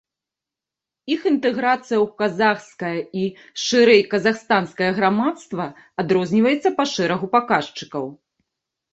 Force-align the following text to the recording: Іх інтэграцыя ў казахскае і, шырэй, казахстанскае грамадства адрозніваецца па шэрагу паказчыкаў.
Іх 1.15 1.21
інтэграцыя 1.31 1.97
ў 1.97 2.07
казахскае 2.21 2.99
і, 3.23 3.25
шырэй, 3.65 4.01
казахстанскае 4.13 4.87
грамадства 5.01 5.67
адрозніваецца 6.05 6.69
па 6.81 6.87
шэрагу 6.93 7.27
паказчыкаў. 7.37 8.05